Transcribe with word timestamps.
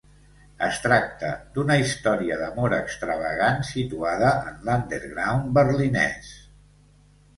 Es 0.67 0.77
tracta 0.85 1.27
d'una 1.57 1.75
història 1.81 2.39
d'amor 2.41 2.75
extravagant 2.79 3.61
situada 3.73 4.33
en 4.53 4.59
l'underground 4.71 5.55
berlinès. 5.59 6.33